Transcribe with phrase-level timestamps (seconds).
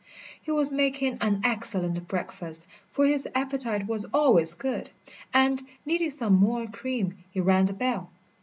[0.41, 4.89] He was making an excellent breakfast, for his appetite was always good,
[5.31, 8.09] and, needing some more cream, he rang the bell.